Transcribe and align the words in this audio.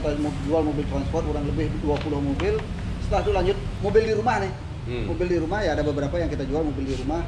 kita 0.00 0.16
jual 0.48 0.62
mobil 0.64 0.84
transport 0.88 1.22
kurang 1.22 1.44
lebih 1.44 1.68
20 1.84 2.08
mobil. 2.24 2.54
Setelah 3.04 3.20
itu 3.20 3.32
lanjut 3.32 3.56
mobil 3.80 4.02
di 4.02 4.14
rumah 4.16 4.36
nih. 4.40 4.52
Hmm. 4.80 5.04
Mobil 5.12 5.26
di 5.28 5.38
rumah 5.38 5.60
ya 5.60 5.76
ada 5.76 5.84
beberapa 5.84 6.16
yang 6.16 6.32
kita 6.32 6.48
jual 6.48 6.64
mobil 6.64 6.84
di 6.88 6.96
rumah. 6.96 7.20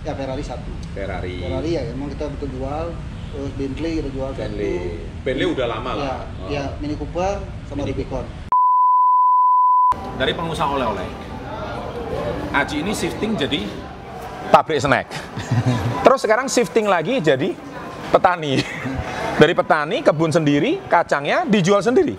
Ya 0.00 0.14
Ferrari 0.14 0.40
satu. 0.40 0.70
Ferrari. 0.94 1.42
Ferrari 1.42 1.70
ya 1.74 1.82
emang 1.90 2.08
kita 2.08 2.30
betul 2.30 2.48
jual. 2.54 2.94
Terus 3.30 3.50
Bentley 3.54 3.92
kita 3.98 4.10
jual 4.10 4.30
Bentley. 4.32 4.74
satu. 4.78 5.22
Bentley 5.22 5.46
udah 5.50 5.66
lama 5.68 5.90
Ya, 5.90 5.98
lah. 5.98 6.18
Oh. 6.40 6.48
ya 6.48 6.64
Mini 6.78 6.94
Cooper 6.94 7.34
sama 7.66 7.82
Mini 7.82 7.92
Rubicon. 7.92 8.24
Dari 10.16 10.32
pengusaha 10.32 10.70
oleh-oleh. 10.70 11.08
Aji 12.50 12.82
ini 12.82 12.92
shifting 12.92 13.34
jadi 13.34 13.66
pabrik 14.50 14.78
snack. 14.78 15.06
Terus 16.04 16.20
sekarang 16.22 16.46
shifting 16.46 16.86
lagi 16.86 17.18
jadi 17.18 17.54
petani. 18.10 18.58
Dari 19.40 19.56
petani, 19.56 20.04
kebun 20.04 20.28
sendiri, 20.28 20.84
kacangnya 20.84 21.48
dijual 21.48 21.80
sendiri. 21.80 22.12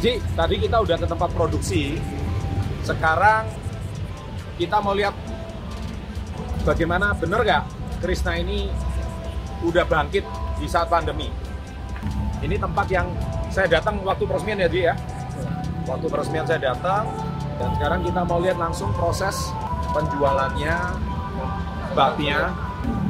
Ji, 0.00 0.16
tadi 0.32 0.56
kita 0.56 0.80
udah 0.80 0.96
ke 0.96 1.04
tempat 1.04 1.28
produksi. 1.36 2.00
Sekarang 2.80 3.52
kita 4.56 4.80
mau 4.80 4.96
lihat 4.96 5.12
bagaimana 6.64 7.12
bener 7.20 7.44
nggak 7.44 7.64
Krisna 8.00 8.40
ini 8.40 8.72
udah 9.60 9.84
bangkit 9.84 10.24
di 10.56 10.64
saat 10.64 10.88
pandemi. 10.88 11.28
Ini 12.40 12.56
tempat 12.56 12.88
yang 12.88 13.12
saya 13.52 13.68
datang 13.68 14.00
waktu 14.08 14.24
peresmian 14.24 14.64
ya 14.64 14.72
Ji 14.72 14.88
ya. 14.88 14.96
Waktu 15.84 16.06
peresmian 16.08 16.46
saya 16.48 16.72
datang 16.72 17.04
dan 17.56 17.68
sekarang 17.76 18.00
kita 18.02 18.20
mau 18.24 18.40
lihat 18.40 18.56
langsung 18.56 18.88
proses 18.96 19.36
penjualannya. 19.92 20.76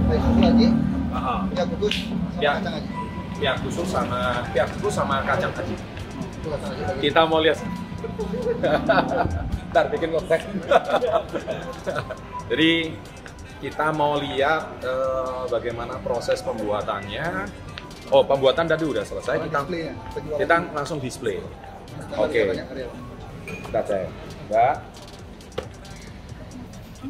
Baik, 0.04 0.20
susu 0.20 0.40
lagi, 0.42 0.68
Aha. 1.10 1.36
ya 1.48 1.64
sama 1.64 2.42
Ya. 2.42 2.52
kacang 2.58 2.74
aja. 2.76 2.90
Pihak 3.34 3.56
khusus 3.64 3.88
sama 3.88 4.20
pihak 4.52 4.68
khusus 4.76 4.92
sama 4.92 5.14
kacang 5.24 5.52
aja. 5.54 5.76
Kita 7.00 7.20
mau 7.24 7.40
lihat. 7.40 7.58
Ntar 9.72 9.84
bikin 9.88 10.12
konten. 10.12 10.40
Jadi 12.52 12.72
kita 13.58 13.86
mau 13.96 14.20
lihat 14.20 14.62
eh, 14.84 15.42
bagaimana 15.48 15.96
proses 16.04 16.44
pembuatannya. 16.44 17.48
Oh, 18.12 18.20
pembuatan 18.20 18.68
tadi 18.68 18.84
udah 18.84 19.00
selesai. 19.00 19.40
Sekarang 19.40 19.64
Kita 19.64 20.20
kita 20.36 20.56
langsung 20.76 21.00
display. 21.00 21.40
Oke. 22.14 22.40
Kita 23.44 23.80
cek. 23.84 24.06
Mbak. 24.50 24.74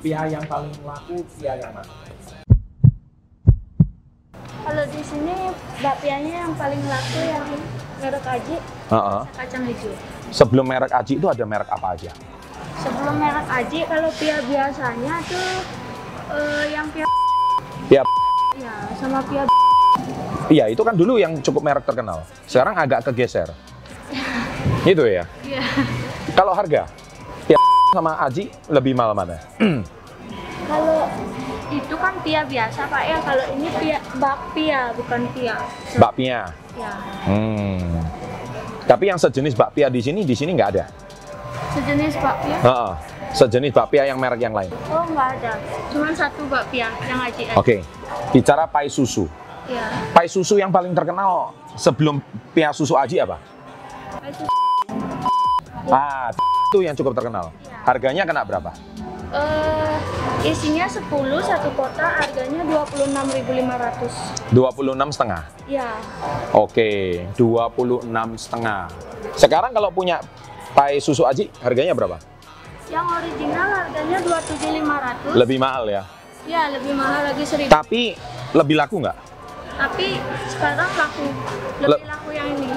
Pia 0.03 0.27
yang 0.27 0.45
paling 0.51 0.75
laku 0.83 1.17
pia 1.39 1.55
yang 1.55 1.71
mana? 1.71 1.93
Kalau 4.65 4.85
di 4.91 5.03
sini 5.07 5.37
bakpianya 5.79 6.35
yang 6.49 6.53
paling 6.57 6.83
laku 6.83 7.21
yang 7.23 7.47
merek 8.03 8.27
Aji 8.27 8.57
kacang 9.39 9.65
hijau. 9.71 9.93
Sebelum 10.35 10.67
merek 10.67 10.91
Aji 10.91 11.15
itu 11.21 11.27
ada 11.31 11.45
merek 11.47 11.69
apa 11.71 11.95
aja? 11.95 12.11
Sebelum 12.83 13.15
merek 13.23 13.47
Aji 13.47 13.81
kalau 13.87 14.11
pia 14.19 14.37
biasanya 14.43 15.15
tuh 15.31 15.49
eh, 16.33 16.65
yang 16.75 16.87
pia 16.91 17.07
Pia 17.87 18.03
ya 18.59 18.75
sama 18.99 19.21
pia 19.29 19.45
Iya, 20.53 20.69
itu 20.69 20.85
kan 20.85 20.93
dulu 20.93 21.17
yang 21.17 21.41
cukup 21.41 21.65
merek 21.65 21.89
terkenal. 21.89 22.21
Sekarang 22.45 22.77
agak 22.77 23.01
kegeser. 23.09 23.49
Itu 24.85 25.05
ya. 25.09 25.25
ya. 25.45 25.63
Kalau 26.35 26.53
harga, 26.53 26.89
ya 27.49 27.59
sama 27.95 28.19
Aji 28.21 28.51
lebih 28.69 28.93
mahal 28.93 29.17
mana? 29.17 29.39
Kalau 30.65 31.09
itu 31.73 31.95
kan 31.97 32.15
pia 32.21 32.41
biasa 32.45 32.81
Pak 32.89 33.03
ya. 33.05 33.17
Kalau 33.25 33.45
ini 33.57 33.69
pia 33.81 33.99
bakpia 34.21 34.81
bukan 34.97 35.21
pia. 35.33 35.57
Bakpia. 35.97 36.41
Ya. 36.75 36.93
Hmm. 37.25 38.03
Tapi 38.85 39.09
yang 39.09 39.17
sejenis 39.17 39.57
bakpia 39.57 39.89
di 39.89 40.01
sini, 40.05 40.27
di 40.27 40.37
sini 40.37 40.53
nggak 40.53 40.71
ada. 40.77 40.85
Sejenis 41.73 42.15
bakpia? 42.21 42.59
Heeh. 42.61 42.93
Sejenis 43.35 43.73
bakpia 43.75 44.07
yang 44.07 44.19
merek 44.21 44.41
yang 44.43 44.55
lain. 44.55 44.71
Oh 44.93 45.05
nggak 45.09 45.29
ada. 45.41 45.53
Cuman 45.91 46.13
satu 46.15 46.45
bakpia 46.47 46.93
yang 47.09 47.21
Aji. 47.21 47.45
Oke. 47.57 47.81
Bicara 48.31 48.69
pai 48.69 48.87
susu. 48.93 49.27
Ya. 49.65 49.89
Pai 50.13 50.29
susu 50.29 50.61
yang 50.61 50.69
paling 50.69 50.93
terkenal 50.93 51.57
sebelum 51.75 52.21
pia 52.53 52.71
susu 52.71 52.95
Aji 52.95 53.19
apa? 53.23 53.41
Ah, 55.85 56.33
itu 56.33 56.79
yang 56.81 56.97
cukup 56.97 57.13
terkenal. 57.13 57.53
Harganya 57.85 58.25
kena 58.25 58.43
berapa? 58.43 58.73
eh 59.35 59.99
isinya 60.47 60.87
10 60.87 61.11
satu 61.43 61.69
kotak 61.75 62.23
harganya 62.23 62.63
26.500. 62.63 64.55
26 64.55 65.11
setengah. 65.11 65.43
Ya. 65.67 65.91
Oke, 66.55 67.19
26 67.35 68.07
setengah. 68.39 68.87
Sekarang 69.35 69.75
kalau 69.75 69.91
punya 69.91 70.23
pai 70.71 71.03
susu 71.03 71.27
Aji, 71.27 71.51
harganya 71.59 71.99
berapa? 71.99 72.15
Yang 72.87 73.07
original 73.11 73.69
harganya 73.75 74.19
27.500. 74.23 75.35
Lebih 75.35 75.59
mahal 75.59 75.85
ya. 75.91 76.03
Ya, 76.47 76.71
lebih 76.71 76.95
mahal 76.95 77.35
lagi 77.35 77.43
1000. 77.43 77.67
Tapi 77.67 78.15
lebih 78.55 78.77
laku 78.79 79.03
nggak? 79.03 79.17
Tapi 79.75 80.07
sekarang 80.47 80.91
laku. 80.95 81.27
Lebih 81.83 81.91
Le- 81.91 82.07
laku. 82.07 82.24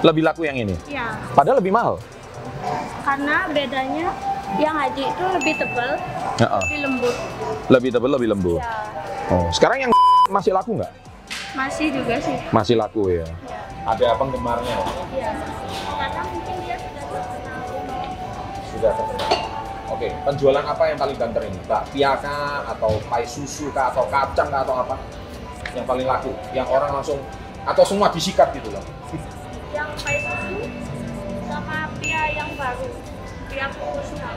Lebih 0.02 0.24
laku 0.24 0.42
yang 0.44 0.58
ini. 0.58 0.76
Ya, 0.86 1.18
Padahal 1.34 1.58
lebih 1.58 1.72
mahal. 1.72 1.98
karena 3.02 3.48
bedanya 3.48 4.08
yang 4.58 4.76
haji 4.76 5.04
itu 5.06 5.24
lebih 5.32 5.54
tebal, 5.56 5.92
Heeh. 6.38 6.62
lebih 6.66 6.80
lembut. 6.84 7.16
Lebih 7.68 7.90
tebal, 7.90 8.10
lebih 8.12 8.30
lembut. 8.30 8.60
Ya, 8.60 8.74
Oh, 9.28 9.48
sekarang 9.52 9.78
yang 9.80 9.92
masih 10.28 10.52
laku 10.52 10.76
nggak? 10.76 10.92
masih 11.54 11.88
juga 11.90 12.16
sih. 12.20 12.38
Masih 12.50 12.76
laku 12.76 13.10
ya. 13.10 13.26
Ya. 13.44 13.60
Ada 13.86 14.16
penggemarnya. 14.16 14.78
ya. 15.12 15.32
Karena 15.90 16.22
mungkin 16.28 16.56
dia 16.62 16.76
sudah 16.78 17.04
terkenal. 17.08 17.60
Sudah 18.68 18.92
terkenal. 18.94 19.32
Oke, 19.88 20.08
penjualan 20.22 20.62
apa 20.62 20.84
yang 20.86 20.98
paling 20.98 21.18
banter 21.18 21.42
ini? 21.44 21.60
Bakpia 21.66 22.12
kah, 22.20 22.68
atau 22.68 22.92
pai 23.08 23.24
susu 23.24 23.72
kah, 23.72 23.90
atau 23.90 24.04
kacang 24.06 24.48
kah, 24.48 24.62
atau 24.62 24.76
apa? 24.78 24.96
Yang 25.72 25.86
paling 25.86 26.06
laku, 26.06 26.32
yang 26.52 26.68
orang 26.68 26.92
langsung 26.92 27.18
atau 27.64 27.84
semua 27.84 28.08
disikat 28.08 28.52
gitu 28.54 28.70
loh. 28.70 28.84
Yang 29.78 29.92
pai 30.02 30.18
susu 30.26 30.58
sama 31.46 31.86
pia 32.02 32.34
yang 32.34 32.50
baru, 32.58 32.90
pia 33.46 33.70
kukusnya. 33.70 34.34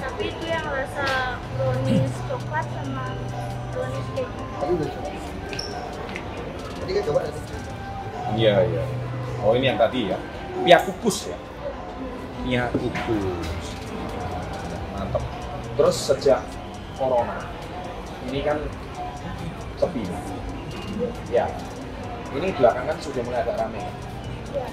Tapi 0.00 0.22
itu 0.32 0.44
yang 0.48 0.64
rasa 0.64 1.36
brownies 1.52 2.16
coklat 2.32 2.64
sama 2.72 3.12
brownies 3.76 4.08
keju. 4.16 4.42
Tadi 4.56 4.72
udah 4.72 4.88
coba. 4.88 5.08
Tadi 6.80 6.90
kan 6.96 7.02
coba 7.12 7.20
tadi. 7.28 7.40
Iya, 8.40 8.54
iya. 8.72 8.84
Oh, 9.44 9.52
ini 9.52 9.68
yang 9.68 9.76
tadi 9.76 10.16
ya. 10.16 10.18
Pia 10.64 10.78
kukus 10.80 11.28
ya. 11.28 11.38
Pia 12.48 12.72
kukus. 12.72 13.66
Mantap. 14.96 15.24
Terus 15.76 15.96
sejak 16.08 16.40
corona, 16.96 17.44
ini 18.32 18.40
kan 18.40 18.56
sepi. 19.76 20.08
Ya. 21.28 21.52
Ini 22.32 22.48
belakangan 22.56 22.96
sudah 22.96 23.22
mulai 23.28 23.44
agak 23.44 23.60
ramai. 23.60 23.84
Ya. 24.54 24.66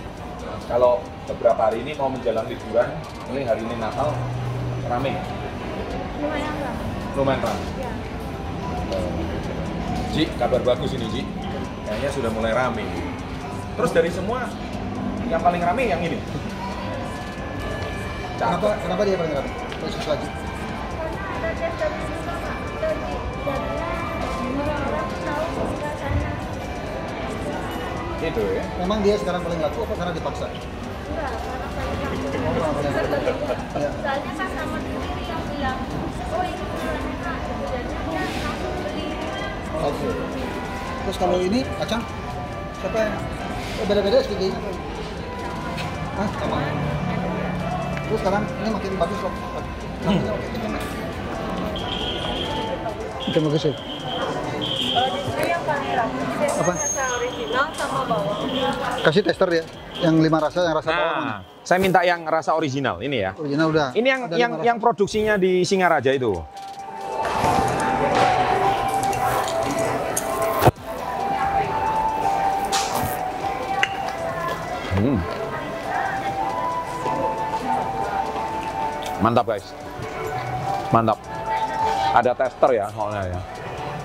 Nah, 0.45 0.57
kalau 0.69 1.03
beberapa 1.27 1.71
hari 1.71 1.83
ini 1.83 1.91
mau 1.99 2.07
menjelang 2.07 2.47
liburan, 2.47 2.89
ini 3.33 3.41
hari 3.43 3.61
ini 3.65 3.75
Natal, 3.75 4.13
ramai. 4.87 5.17
Lumayan 6.21 6.55
lah. 6.63 6.75
Lumayan 7.17 7.41
ramai. 7.43 7.67
Ya. 7.81 7.91
Ji, 10.15 10.23
kabar 10.39 10.61
bagus 10.63 10.95
ini 10.95 11.07
Ji. 11.11 11.21
Kayaknya 11.85 12.09
sudah 12.15 12.31
mulai 12.31 12.55
rame. 12.55 12.87
Terus 13.75 13.91
dari 13.91 14.07
semua, 14.07 14.47
yang 15.27 15.43
paling 15.43 15.59
rame 15.59 15.83
yang 15.91 15.99
ini. 15.99 16.17
Kenapa 18.39 18.79
kenapa 18.79 19.01
dia 19.03 19.17
paling. 19.19 19.33
Karena 19.35 19.51
ada 19.51 19.83
tes 19.83 19.95
juga 19.99 20.16
Pak. 20.16 20.31
Dari 21.43 22.24
Itu 28.25 28.41
ya. 28.41 28.63
Memang 28.81 29.05
dia 29.05 29.16
sekarang 29.22 29.41
paling 29.45 29.59
laku 29.61 29.85
apa 29.85 29.93
karena 30.01 30.13
dipaksa? 30.17 30.45
Enggak, 30.49 31.31
karena 31.45 31.67
saya 31.69 31.93
karena 31.93 32.25
paling 32.25 32.57
laku. 32.57 32.81
Ya. 33.75 33.89
Soalnya 33.91 34.31
sama 34.55 34.77
sendiri 34.79 35.23
yang 35.27 35.43
bilang, 35.51 35.77
oh 36.31 36.43
ini 36.47 36.63
beneran 36.63 37.03
enak. 37.11 37.39
Jadi 37.69 37.95
dia 38.07 38.23
langsung 38.39 38.73
beli. 38.81 39.07
Oke. 39.83 40.09
Terus 41.05 41.17
kalau 41.19 41.37
ini 41.43 41.59
kacang 41.77 42.01
siapa 42.79 42.97
yang 42.97 43.16
oh, 43.83 43.85
beda-beda 43.85 44.17
seperti 44.23 44.45
ini? 44.49 44.57
Hah, 46.16 46.28
sama. 46.39 46.57
Terus 48.07 48.19
sekarang 48.23 48.43
ini 48.47 48.69
makin 48.71 48.91
bagus 48.95 49.19
loh. 49.21 49.33
Makan. 50.07 50.73
Terima 53.35 53.49
kasih 53.51 53.75
apa? 55.99 56.73
original 57.15 57.65
sama 57.73 58.01
bawang. 58.07 58.39
Kasih 59.05 59.21
tester 59.23 59.49
ya, 59.51 59.63
yang 60.03 60.19
lima 60.19 60.37
rasa, 60.43 60.59
yang 60.67 60.75
rasa 60.75 60.89
nah, 60.91 60.97
bawang. 60.97 61.23
Mana? 61.23 61.37
Saya 61.65 61.79
minta 61.81 61.99
yang 62.05 62.21
rasa 62.27 62.51
original 62.53 63.01
ini 63.01 63.23
ya. 63.23 63.31
Original 63.33 63.67
udah. 63.71 63.89
Ini 63.95 64.07
yang 64.07 64.21
yang 64.35 64.51
yang 64.61 64.77
produksinya 64.77 65.39
di 65.39 65.63
Singaraja 65.63 66.11
itu. 66.13 66.35
Hmm. 74.95 75.19
Mantap 79.19 79.45
guys. 79.47 79.67
Mantap. 80.93 81.19
Ada 82.15 82.31
tester 82.31 82.69
ya 82.79 82.85
soalnya 82.95 83.23
ya. 83.27 83.39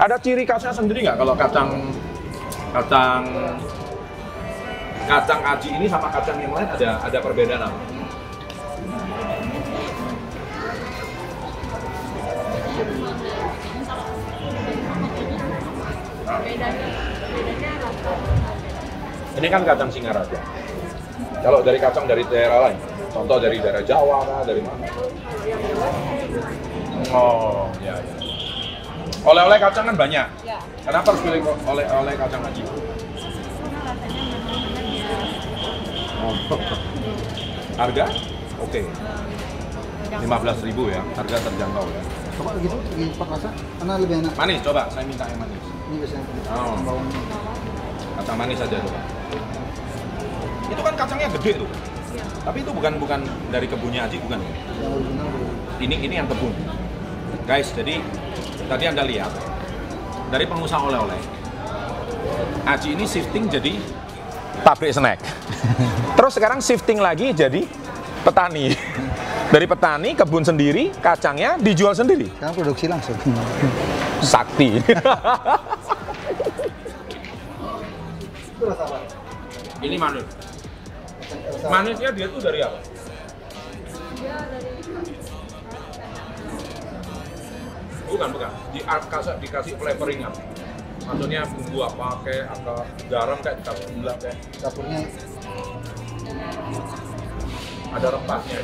Ada 0.00 0.16
ciri 0.16 0.48
khasnya 0.48 0.72
sendiri 0.72 1.04
nggak 1.04 1.20
kalau 1.20 1.36
kacang 1.36 1.76
kacang 2.72 3.20
kacang 5.04 5.40
aji 5.44 5.68
ini 5.76 5.84
sama 5.84 6.08
kacang 6.08 6.40
yang 6.40 6.56
lain 6.56 6.64
ada 6.72 6.96
ada 7.04 7.18
perbedaan 7.20 7.68
apa? 7.68 7.80
Ini 19.36 19.46
kan 19.52 19.62
kacang 19.68 19.90
Singaraja. 19.92 20.40
Kalau 21.44 21.60
dari 21.60 21.76
kacang 21.76 22.08
dari 22.08 22.24
daerah 22.24 22.72
lain, 22.72 22.80
contoh 23.12 23.36
dari 23.36 23.60
daerah 23.60 23.84
Jawa 23.84 24.48
dari 24.48 24.64
mana? 24.64 24.84
Oh, 27.12 27.68
ya, 27.84 28.00
ya. 28.00 28.19
Oleh-oleh 29.20 29.58
kacang 29.60 29.84
kan 29.84 29.96
banyak. 29.96 30.26
Ya. 30.48 30.58
Kenapa 30.80 31.12
harus 31.12 31.20
pilih 31.20 31.40
oleh-oleh 31.44 32.14
kacang? 32.16 32.40
Oh. 36.20 36.34
Harga? 37.76 38.04
Oke. 38.60 38.80
15.000 40.10 40.90
ya, 40.90 41.00
harga 41.14 41.36
terjangkau 41.38 41.86
ya. 41.86 42.02
Coba 42.34 42.50
gitu, 42.58 42.76
empat 42.98 43.28
rasa, 43.30 43.48
mana 43.78 43.94
lebih 44.00 44.16
enak? 44.24 44.32
Manis, 44.34 44.58
coba 44.64 44.90
saya 44.90 45.04
minta 45.06 45.24
yang 45.28 45.38
manis. 45.38 45.62
Ini 45.62 45.96
biasanya 46.02 46.24
Oh. 46.50 46.76
bawang. 46.82 47.06
Kacang 48.18 48.36
manis 48.36 48.58
aja 48.58 48.76
coba. 48.80 49.00
Itu 50.66 50.80
kan 50.82 50.94
kacangnya 50.98 51.28
gede 51.38 51.52
tuh. 51.62 51.70
Tapi 52.40 52.58
itu 52.64 52.70
bukan 52.72 52.92
bukan 52.96 53.20
dari 53.52 53.66
kebunnya 53.68 54.08
Aji 54.08 54.18
bukan. 54.24 54.40
Belum. 54.40 55.04
Ini 55.78 55.96
ini 56.10 56.14
yang 56.16 56.26
kebun. 56.26 56.52
Guys, 57.46 57.70
jadi 57.76 58.00
tadi 58.70 58.86
Anda 58.86 59.02
lihat 59.02 59.34
dari 60.30 60.46
pengusaha 60.46 60.78
oleh-oleh. 60.78 61.18
Aji 62.70 62.94
ini 62.94 63.02
shifting 63.02 63.50
jadi 63.50 63.74
pabrik 64.62 64.94
snack. 64.94 65.18
Terus 66.16 66.32
sekarang 66.38 66.62
shifting 66.62 67.02
lagi 67.02 67.34
jadi 67.34 67.66
petani. 68.22 68.70
Dari 69.50 69.66
petani, 69.66 70.14
kebun 70.14 70.46
sendiri, 70.46 70.94
kacangnya 71.02 71.58
dijual 71.58 71.90
sendiri. 71.90 72.30
Sekarang 72.38 72.54
produksi 72.54 72.86
langsung. 72.86 73.18
Sakti. 74.22 74.78
Ini 79.82 79.96
manis. 79.98 80.22
Manisnya 81.66 82.14
dia 82.14 82.30
tuh 82.30 82.38
dari 82.38 82.62
apa? 82.62 82.78
Bukan, 88.10 88.28
bukan. 88.34 88.50
Di 88.74 88.80
kasih 88.82 89.34
dikasih 89.38 89.74
flavoring 89.78 90.26
apa? 90.26 90.40
Maksudnya 91.06 91.42
bumbu 91.48 91.78
apa 91.86 92.22
kayak 92.26 92.46
atau 92.60 92.76
garam 93.08 93.38
kayak 93.42 93.56
dikasih 93.62 93.86
gula 93.98 94.14
kayak 94.20 94.36
dapurnya 94.62 95.00
ada 97.90 98.06
rempahnya. 98.14 98.58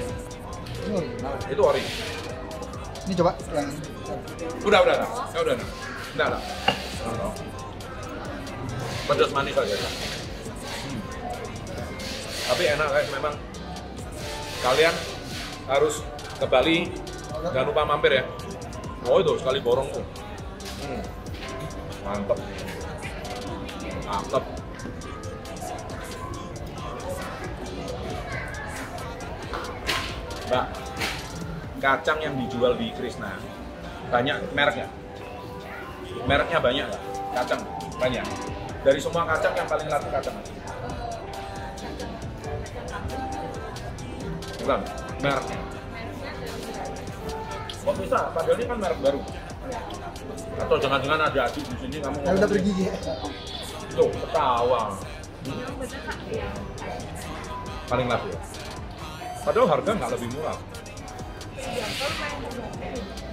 ini 0.87 0.95
original. 0.95 1.35
Itu 1.51 1.63
ori. 1.67 1.83
Ini 3.07 3.15
coba 3.19 3.33
yang 3.51 3.71
Udah, 4.63 4.79
udah, 4.87 4.95
udah. 5.03 5.11
Ya 5.35 5.39
udah, 5.43 5.55
udah. 5.59 5.69
Udah, 6.15 6.27
udah. 6.31 6.41
Udah. 7.11 7.31
Pedas 9.07 9.31
manis 9.35 9.55
aja. 9.55 9.75
ya. 9.75 9.91
Hmm. 10.87 11.01
Tapi 12.47 12.63
enak 12.71 12.89
guys, 12.91 13.09
memang 13.11 13.35
kalian 14.63 14.95
harus 15.67 16.03
ke 16.39 16.47
Bali 16.47 16.79
jangan 17.51 17.67
lupa 17.71 17.83
mampir 17.83 18.23
ya. 18.23 18.25
Oh 19.06 19.23
itu 19.23 19.32
sekali 19.38 19.58
borong 19.62 19.88
tuh. 19.94 20.05
Hmm. 20.82 21.03
Mantep. 22.03 22.38
Mantep. 24.06 24.44
Mbak, 30.47 30.67
kacang 31.82 32.19
yang 32.23 32.35
dijual 32.38 32.79
di 32.79 32.94
Krishna 32.94 33.35
banyak 34.06 34.38
mereknya 34.55 34.87
mereknya 36.26 36.59
banyak 36.62 36.87
nggak 36.87 37.02
kacang 37.35 37.61
banyak 37.99 38.23
dari 38.87 39.02
semua 39.02 39.26
kacang 39.26 39.55
yang 39.59 39.67
paling 39.67 39.88
laku 39.91 40.09
kacang 40.14 40.35
bukan 44.62 44.81
mereknya 45.19 45.75
kok 47.87 47.94
bisa 48.03 48.19
padahal 48.35 48.59
ini 48.59 48.65
kan 48.67 48.79
merek 48.83 48.99
baru 48.99 49.21
atau 50.59 50.77
jangan-jangan 50.83 51.21
ada 51.31 51.41
adik 51.47 51.65
di 51.71 51.77
sini 51.79 51.97
kamu 52.03 52.19
yang 52.19 52.35
ngomong 52.35 52.38
udah 52.43 52.49
bergigi. 52.50 52.87
tuh 53.94 54.11
ketawa 54.11 54.83
paling 57.87 58.06
laku 58.11 58.27
ya 58.35 58.41
padahal 59.47 59.67
harga 59.71 59.91
nggak 59.94 60.11
lebih 60.19 60.29
murah 60.35 60.59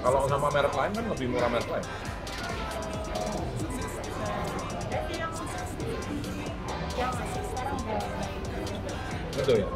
kalau 0.04 0.20
sama 0.28 0.48
merek 0.52 0.74
lain 0.76 0.92
kan 0.92 1.06
lebih 1.16 1.28
murah 1.32 1.48
merek 1.48 1.70
lain. 1.72 1.88
Betul 9.34 9.56
ya. 9.64 9.70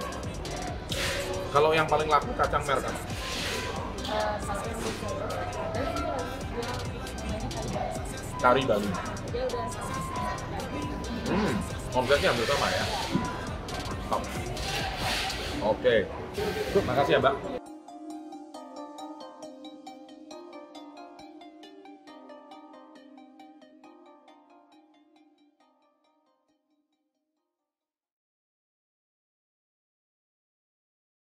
Kalau 1.55 1.71
yang 1.71 1.87
paling 1.87 2.11
laku 2.11 2.29
kacang 2.35 2.63
merek? 2.67 3.16
Kari 8.37 8.63
Bali. 8.63 8.89
Hmm, 11.27 11.53
omsetnya 11.91 12.31
hampir 12.31 12.47
sama 12.47 12.67
ya. 12.71 12.85
Oke. 15.59 15.95
Makasih 16.87 17.13
ya, 17.17 17.19
Mbak. 17.19 17.35